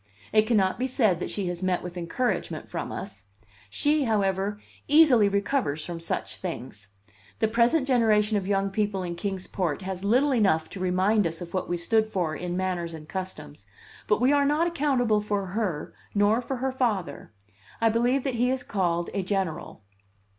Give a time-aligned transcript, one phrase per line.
[0.33, 3.25] It cannot be said that she has met with encouragement from us;
[3.69, 6.87] she, however, easily recovers from such things.
[7.37, 11.39] The present generation of young people in Kings Port has little enough to remind us
[11.39, 13.67] of what we stood for in manners and customs,
[14.07, 17.31] but we are not accountable for her, nor for her father.
[17.79, 19.83] I believe that he is called a general.